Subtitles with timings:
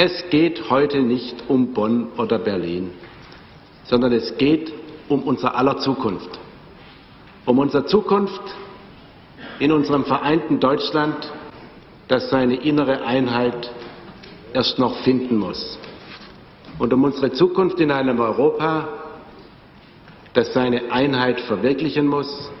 [0.00, 2.92] Es geht heute nicht um Bonn oder Berlin,
[3.82, 4.72] sondern es geht
[5.08, 6.38] um unser aller Zukunft.
[7.44, 8.40] Um unsere Zukunft
[9.58, 11.16] in unserem vereinten Deutschland,
[12.06, 13.72] das seine innere Einheit
[14.52, 15.80] erst noch finden muss.
[16.78, 18.86] Und um unsere Zukunft in einem Europa,
[20.32, 22.52] das seine Einheit verwirklichen muss,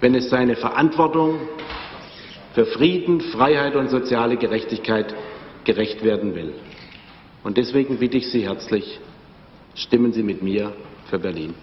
[0.00, 1.38] wenn es seine Verantwortung
[2.54, 5.14] für Frieden, Freiheit und soziale Gerechtigkeit
[5.64, 6.54] gerecht werden will.
[7.42, 9.00] Und deswegen bitte ich Sie herzlich,
[9.74, 10.72] stimmen Sie mit mir
[11.10, 11.54] für Berlin.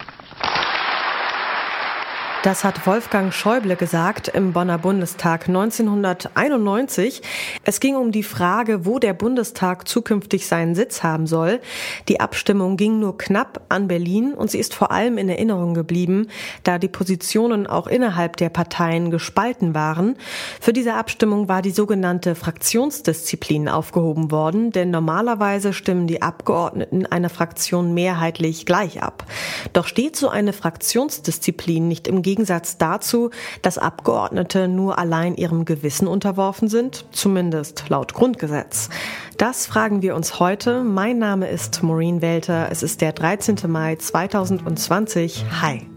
[2.43, 7.21] Das hat Wolfgang Schäuble gesagt im Bonner Bundestag 1991.
[7.63, 11.59] Es ging um die Frage, wo der Bundestag zukünftig seinen Sitz haben soll.
[12.07, 16.29] Die Abstimmung ging nur knapp an Berlin und sie ist vor allem in Erinnerung geblieben,
[16.63, 20.15] da die Positionen auch innerhalb der Parteien gespalten waren.
[20.59, 27.29] Für diese Abstimmung war die sogenannte Fraktionsdisziplin aufgehoben worden, denn normalerweise stimmen die Abgeordneten einer
[27.29, 29.25] Fraktion mehrheitlich gleich ab.
[29.73, 32.30] Doch steht so eine Fraktionsdisziplin nicht im Gegensatz
[32.77, 33.29] dazu,
[33.61, 38.89] dass Abgeordnete nur allein ihrem Gewissen unterworfen sind, zumindest laut Grundgesetz.
[39.37, 40.83] Das fragen wir uns heute.
[40.83, 42.69] Mein Name ist Maureen Welter.
[42.71, 43.57] Es ist der 13.
[43.67, 45.45] Mai 2020.
[45.61, 45.87] Hi.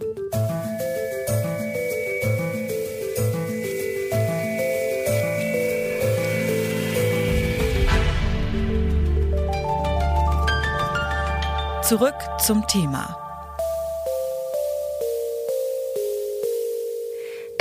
[11.82, 13.23] Zurück zum Thema.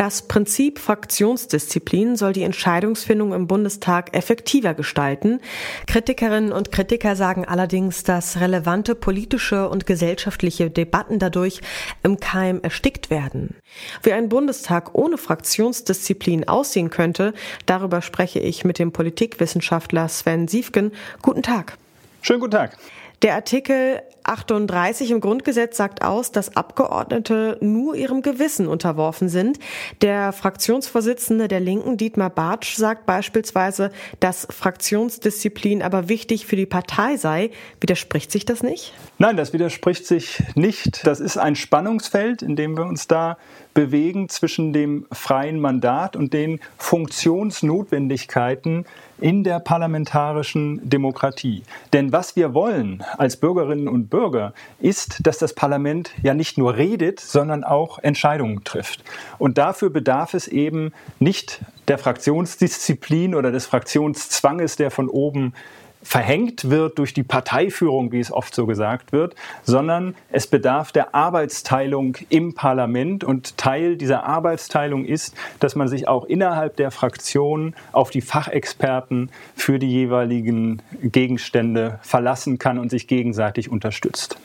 [0.03, 5.39] Das Prinzip Fraktionsdisziplin soll die Entscheidungsfindung im Bundestag effektiver gestalten.
[5.87, 11.61] Kritikerinnen und Kritiker sagen allerdings, dass relevante politische und gesellschaftliche Debatten dadurch
[12.03, 13.55] im Keim erstickt werden.
[14.01, 17.33] Wie ein Bundestag ohne Fraktionsdisziplin aussehen könnte,
[17.65, 20.91] darüber spreche ich mit dem Politikwissenschaftler Sven Siefken.
[21.21, 21.77] Guten Tag.
[22.21, 22.77] Schönen guten Tag.
[23.23, 29.59] Der Artikel 38 im Grundgesetz sagt aus, dass Abgeordnete nur ihrem Gewissen unterworfen sind.
[30.01, 37.15] Der Fraktionsvorsitzende der Linken, Dietmar Bartsch, sagt beispielsweise, dass Fraktionsdisziplin aber wichtig für die Partei
[37.15, 37.51] sei.
[37.79, 38.93] Widerspricht sich das nicht?
[39.19, 41.07] Nein, das widerspricht sich nicht.
[41.07, 43.37] Das ist ein Spannungsfeld, in dem wir uns da
[43.73, 48.85] bewegen zwischen dem freien Mandat und den Funktionsnotwendigkeiten
[49.19, 51.63] in der parlamentarischen Demokratie.
[51.93, 56.75] Denn was wir wollen als Bürgerinnen und Bürger ist, dass das Parlament ja nicht nur
[56.75, 59.03] redet, sondern auch Entscheidungen trifft.
[59.37, 65.53] Und dafür bedarf es eben nicht der Fraktionsdisziplin oder des Fraktionszwanges, der von oben
[66.03, 71.15] verhängt wird durch die Parteiführung, wie es oft so gesagt wird, sondern es bedarf der
[71.15, 73.23] Arbeitsteilung im Parlament.
[73.23, 79.31] Und Teil dieser Arbeitsteilung ist, dass man sich auch innerhalb der Fraktionen auf die Fachexperten
[79.55, 84.37] für die jeweiligen Gegenstände verlassen kann und sich gegenseitig unterstützt.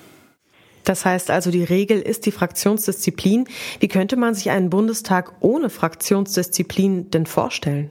[0.84, 3.46] Das heißt also, die Regel ist die Fraktionsdisziplin.
[3.78, 7.90] Wie könnte man sich einen Bundestag ohne Fraktionsdisziplin denn vorstellen?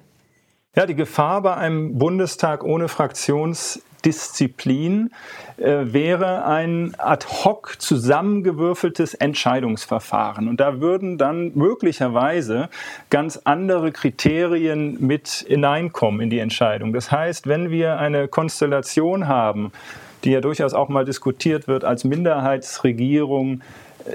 [0.77, 5.09] Ja, die Gefahr bei einem Bundestag ohne Fraktionsdisziplin
[5.57, 10.47] äh, wäre ein ad hoc zusammengewürfeltes Entscheidungsverfahren.
[10.47, 12.69] Und da würden dann möglicherweise
[13.09, 16.93] ganz andere Kriterien mit hineinkommen in die Entscheidung.
[16.93, 19.71] Das heißt, wenn wir eine Konstellation haben,
[20.23, 23.61] die ja durchaus auch mal diskutiert wird als Minderheitsregierung,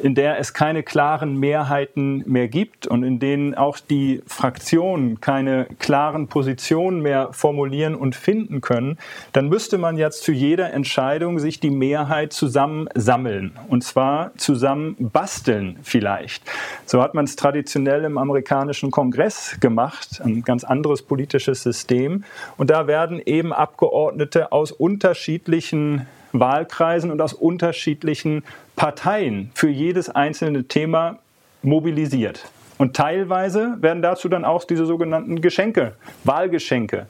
[0.02, 5.66] in der es keine klaren Mehrheiten mehr gibt und in denen auch die Fraktionen keine
[5.78, 8.98] klaren Positionen mehr formulieren und finden können,
[9.32, 15.78] dann müsste man jetzt zu jeder Entscheidung sich die Mehrheit zusammensammeln und zwar zusammen basteln
[15.82, 16.42] vielleicht.
[16.86, 22.24] So hat man es traditionell im amerikanischen Kongress gemacht, ein ganz anderes politisches System.
[22.56, 28.44] Und da werden eben Abgeordnete aus unterschiedlichen Wahlkreisen und aus unterschiedlichen
[28.76, 31.18] Parteien für jedes einzelne Thema
[31.62, 32.50] mobilisiert.
[32.78, 35.94] Und teilweise werden dazu dann auch diese sogenannten Geschenke,
[36.24, 37.06] Wahlgeschenke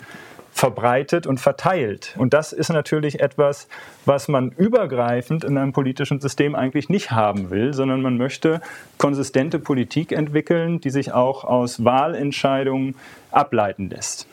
[0.52, 2.14] verbreitet und verteilt.
[2.18, 3.68] Und das ist natürlich etwas,
[4.04, 8.60] was man übergreifend in einem politischen System eigentlich nicht haben will, sondern man möchte
[8.98, 12.94] konsistente Politik entwickeln, die sich auch aus Wahlentscheidungen
[13.30, 14.26] ableiten lässt.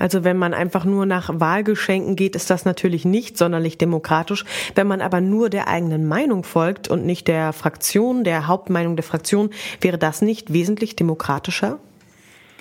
[0.00, 4.46] Also wenn man einfach nur nach Wahlgeschenken geht, ist das natürlich nicht sonderlich demokratisch.
[4.74, 9.02] Wenn man aber nur der eigenen Meinung folgt und nicht der Fraktion, der Hauptmeinung der
[9.02, 9.50] Fraktion,
[9.82, 11.78] wäre das nicht wesentlich demokratischer?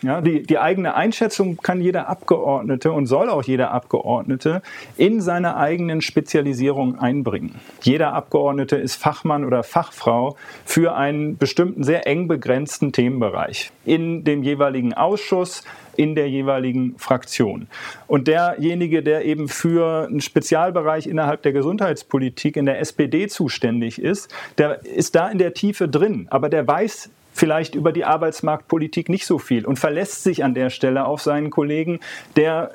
[0.01, 4.61] Ja, die, die eigene Einschätzung kann jeder Abgeordnete und soll auch jeder Abgeordnete
[4.95, 7.55] in seine eigenen Spezialisierung einbringen.
[7.81, 14.41] Jeder Abgeordnete ist Fachmann oder Fachfrau für einen bestimmten sehr eng begrenzten Themenbereich in dem
[14.41, 15.63] jeweiligen Ausschuss,
[15.97, 17.67] in der jeweiligen Fraktion.
[18.07, 24.33] Und derjenige, der eben für einen Spezialbereich innerhalb der Gesundheitspolitik in der SPD zuständig ist,
[24.57, 27.09] der ist da in der Tiefe drin, aber der weiß
[27.39, 31.49] vielleicht über die Arbeitsmarktpolitik nicht so viel und verlässt sich an der Stelle auf seinen
[31.49, 31.99] Kollegen,
[32.35, 32.71] der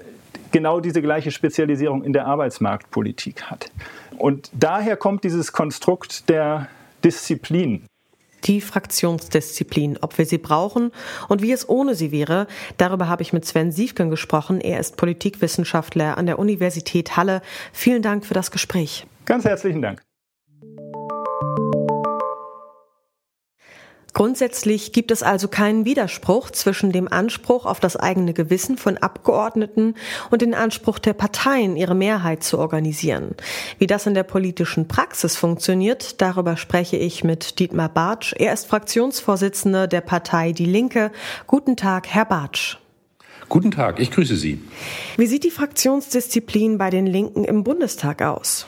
[0.52, 3.70] genau diese gleiche Spezialisierung in der Arbeitsmarktpolitik hat.
[4.16, 6.68] Und daher kommt dieses Konstrukt der
[7.04, 7.84] Disziplin.
[8.44, 10.92] Die Fraktionsdisziplin, ob wir sie brauchen
[11.28, 12.46] und wie es ohne sie wäre,
[12.78, 14.60] darüber habe ich mit Sven Siefken gesprochen.
[14.60, 17.42] Er ist Politikwissenschaftler an der Universität Halle.
[17.72, 19.06] Vielen Dank für das Gespräch.
[19.24, 20.00] Ganz herzlichen Dank.
[24.14, 29.96] Grundsätzlich gibt es also keinen Widerspruch zwischen dem Anspruch auf das eigene Gewissen von Abgeordneten
[30.30, 33.34] und dem Anspruch der Parteien, ihre Mehrheit zu organisieren.
[33.78, 38.34] Wie das in der politischen Praxis funktioniert, darüber spreche ich mit Dietmar Bartsch.
[38.38, 41.10] Er ist Fraktionsvorsitzender der Partei Die Linke.
[41.48, 42.78] Guten Tag, Herr Bartsch.
[43.48, 44.60] Guten Tag, ich grüße Sie.
[45.16, 48.66] Wie sieht die Fraktionsdisziplin bei den Linken im Bundestag aus?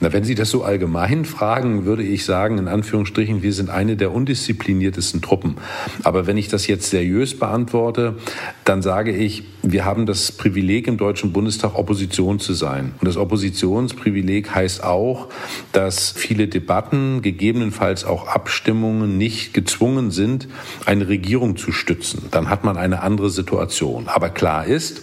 [0.00, 3.96] Na, wenn Sie das so allgemein fragen, würde ich sagen, in Anführungsstrichen, wir sind eine
[3.96, 5.56] der undiszipliniertesten Truppen.
[6.02, 8.16] Aber wenn ich das jetzt seriös beantworte,
[8.64, 12.94] dann sage ich, wir haben das Privileg im Deutschen Bundestag Opposition zu sein.
[13.00, 15.28] Und das Oppositionsprivileg heißt auch,
[15.72, 20.46] dass viele Debatten, gegebenenfalls auch Abstimmungen nicht gezwungen sind,
[20.84, 22.28] eine Regierung zu stützen.
[22.30, 24.06] Dann hat man eine andere Situation.
[24.06, 25.02] Aber klar ist,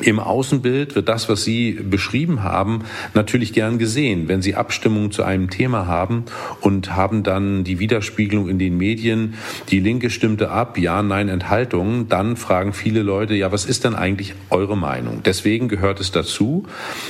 [0.00, 4.26] im Außenbild wird das, was Sie beschrieben haben, natürlich gern gesehen.
[4.26, 6.24] Wenn Sie Abstimmungen zu einem Thema haben
[6.60, 9.34] und haben dann die Widerspiegelung in den Medien,
[9.68, 13.94] die Linke stimmte ab, ja, nein, Enthaltung, dann fragen viele Leute, ja, was ist denn
[13.94, 15.22] eigentlich eure Meinung?
[15.24, 16.64] Deswegen gehört es dazu,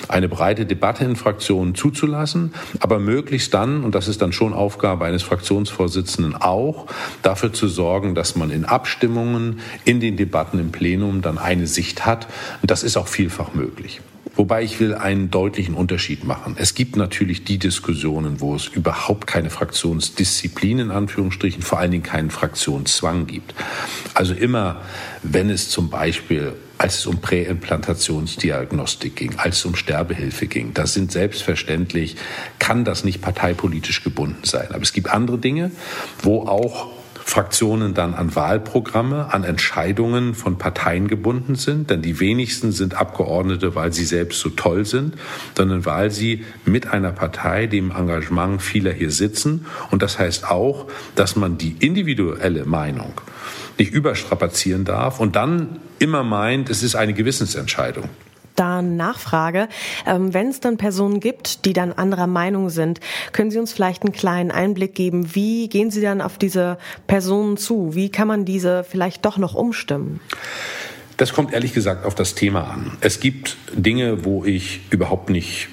[0.08, 5.04] eine breite Debatte in Fraktionen zuzulassen, aber möglichst dann, und das ist dann schon Aufgabe
[5.04, 6.86] eines Fraktionsvorsitzenden auch,
[7.22, 12.04] dafür zu sorgen, dass man in Abstimmungen, in den Debatten im Plenum dann eine Sicht
[12.06, 12.26] hat.
[12.60, 14.00] Und das ist auch vielfach möglich.
[14.34, 16.56] Wobei ich will einen deutlichen Unterschied machen.
[16.58, 22.02] Es gibt natürlich die Diskussionen, wo es überhaupt keine Fraktionsdisziplin in Anführungsstrichen, vor allen Dingen
[22.02, 23.54] keinen Fraktionszwang gibt.
[24.14, 24.80] Also immer,
[25.22, 30.74] wenn es zum Beispiel als es um Präimplantationsdiagnostik ging, als es um Sterbehilfe ging.
[30.74, 32.16] Das sind selbstverständlich,
[32.58, 34.68] kann das nicht parteipolitisch gebunden sein.
[34.70, 35.70] Aber es gibt andere Dinge,
[36.22, 36.90] wo auch
[37.24, 43.74] Fraktionen dann an Wahlprogramme, an Entscheidungen von Parteien gebunden sind, denn die wenigsten sind Abgeordnete,
[43.74, 45.14] weil sie selbst so toll sind,
[45.56, 49.66] sondern weil sie mit einer Partei, dem Engagement vieler hier sitzen.
[49.90, 53.20] Und das heißt auch, dass man die individuelle Meinung
[53.78, 58.08] nicht überstrapazieren darf und dann immer meint, es ist eine Gewissensentscheidung
[58.56, 59.68] da Nachfrage.
[60.06, 63.00] Ähm, Wenn es dann Personen gibt, die dann anderer Meinung sind,
[63.32, 65.34] können Sie uns vielleicht einen kleinen Einblick geben?
[65.34, 67.94] Wie gehen Sie dann auf diese Personen zu?
[67.94, 70.20] Wie kann man diese vielleicht doch noch umstimmen?
[71.16, 72.96] Das kommt ehrlich gesagt auf das Thema an.
[73.00, 75.68] Es gibt Dinge, wo ich überhaupt nicht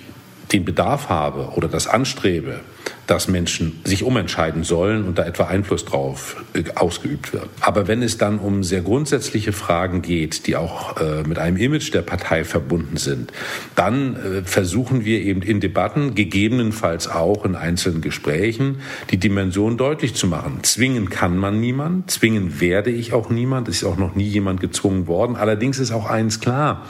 [0.52, 2.60] den Bedarf habe oder das anstrebe,
[3.10, 7.50] dass Menschen sich umentscheiden sollen und da etwa Einfluss drauf äh, ausgeübt wird.
[7.60, 11.92] Aber wenn es dann um sehr grundsätzliche Fragen geht, die auch äh, mit einem Image
[11.92, 13.32] der Partei verbunden sind,
[13.76, 20.14] dann äh, versuchen wir eben in Debatten, gegebenenfalls auch in einzelnen Gesprächen, die Dimension deutlich
[20.14, 20.60] zu machen.
[20.62, 24.60] Zwingen kann man niemand, zwingen werde ich auch niemand, es ist auch noch nie jemand
[24.60, 25.36] gezwungen worden.
[25.36, 26.86] Allerdings ist auch eins klar,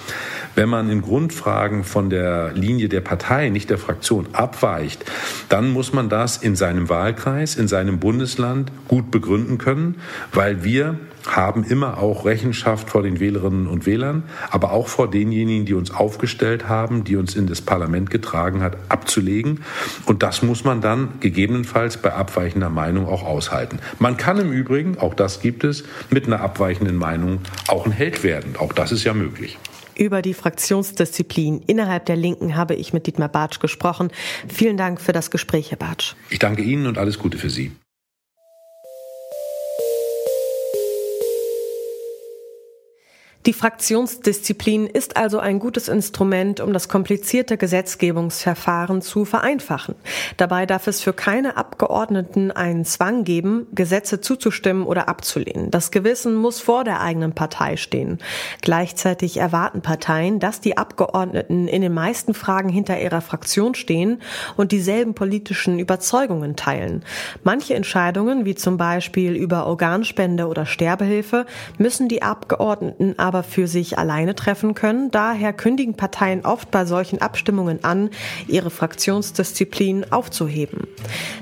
[0.56, 5.06] wenn man in Grundfragen von der Linie der Partei, nicht der Fraktion, abweicht,
[5.48, 9.96] dann muss man das in seinem Wahlkreis, in seinem Bundesland gut begründen können,
[10.34, 10.98] weil wir
[11.28, 15.92] haben immer auch Rechenschaft vor den Wählerinnen und Wählern, aber auch vor denjenigen, die uns
[15.92, 19.62] aufgestellt haben, die uns in das Parlament getragen hat, abzulegen.
[20.06, 23.80] Und das muss man dann gegebenenfalls bei abweichender Meinung auch aushalten.
[24.00, 28.24] Man kann im Übrigen, auch das gibt es, mit einer abweichenden Meinung auch ein Held
[28.24, 28.56] werden.
[28.58, 29.58] Auch das ist ja möglich.
[30.00, 34.12] Über die Fraktionsdisziplin innerhalb der Linken habe ich mit Dietmar Bartsch gesprochen.
[34.48, 36.16] Vielen Dank für das Gespräch, Herr Bartsch.
[36.30, 37.74] Ich danke Ihnen und alles Gute für Sie.
[43.46, 49.96] Die Fraktionsdisziplin ist also ein gutes Instrument, um das komplizierte Gesetzgebungsverfahren zu vereinfachen.
[50.36, 55.72] Dabei darf es für keine Abgeordneten einen Zwang geben, Gesetze zuzustimmen oder abzulehnen.
[55.72, 58.20] Das Gewissen muss vor der eigenen Partei stehen.
[58.62, 64.22] Gleichzeitig erwarten Parteien, dass die Abgeordneten in den meisten Fragen hinter ihrer Fraktion stehen
[64.58, 67.06] und dieselben politischen Überzeugungen teilen.
[67.46, 71.46] Manche Entscheidungen, wie zum Beispiel über Organspende oder Sterbehilfe,
[71.78, 75.12] müssen die Abgeordneten aber für sich alleine treffen können.
[75.12, 78.10] Daher kündigen Parteien oft bei solchen Abstimmungen an,
[78.48, 80.88] ihre Fraktionsdisziplin aufzuheben.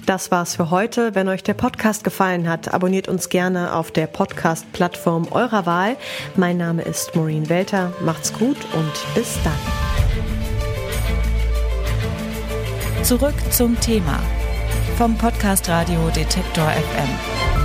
[0.06, 1.16] Das war's für heute.
[1.16, 5.96] Wenn euch der Podcast gefallen hat, abonniert uns gerne auf der Podcast-Plattform eurer Wahl.
[6.36, 7.94] Mein Name ist Maureen Welter.
[8.02, 9.54] Macht's gut und bis dann.
[13.06, 14.20] Zurück zum Thema
[14.98, 17.57] vom Podcast Radio Detektor FM.